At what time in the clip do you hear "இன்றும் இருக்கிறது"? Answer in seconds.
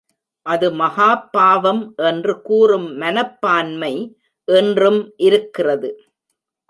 4.47-5.91